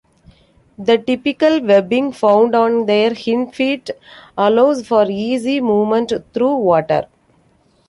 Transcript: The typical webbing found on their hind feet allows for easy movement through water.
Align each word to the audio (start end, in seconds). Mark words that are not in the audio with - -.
The 0.79 0.97
typical 0.97 1.61
webbing 1.63 2.11
found 2.13 2.55
on 2.55 2.87
their 2.87 3.13
hind 3.13 3.53
feet 3.53 3.91
allows 4.35 4.87
for 4.87 5.05
easy 5.07 5.61
movement 5.61 6.11
through 6.33 6.55
water. 6.55 7.05